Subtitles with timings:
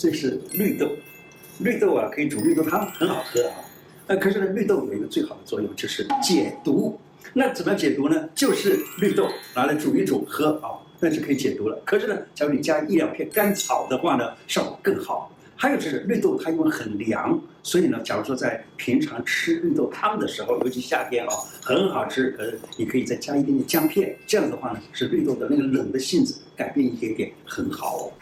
[0.00, 0.96] 这是绿豆
[1.58, 3.56] 绿豆啊可以煮绿豆汤很好喝啊
[4.06, 6.98] 那可是呢绿豆有一个最好的作用就是解毒。
[7.34, 21.30] 那怎么解毒呢就是绿豆拿来煮一煮喝啊那就可以解毒了可是呢假如你加一两片甘草的话呢效果更好还有就是绿豆它因为很凉所以呢假如说在平常吃绿豆汤的时候尤其夏天啊
[21.62, 27.98] 很好吃可你可以再加一点点姜片这样的话呢使绿豆的那个冷的性质改变一点点很好。
[27.98, 28.12] 哦